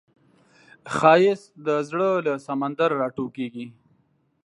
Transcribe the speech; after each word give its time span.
ښایست 0.95 1.51
د 1.65 1.67
زړه 1.89 2.09
له 2.25 2.33
سمندر 2.47 2.89
راټوکېږي 3.01 3.67